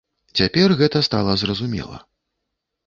Цяпер 0.39 0.75
гэта 0.81 1.03
стала 1.09 1.37
зразумела. 1.43 2.05